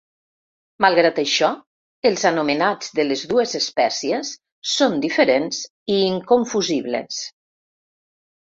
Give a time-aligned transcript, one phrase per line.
[0.85, 1.49] Malgrat això,
[2.09, 4.33] els anomenats de les dues espècies
[4.73, 5.61] són diferents
[5.97, 7.25] i inconfusibles.